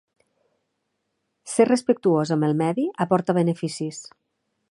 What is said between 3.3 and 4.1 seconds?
beneficis.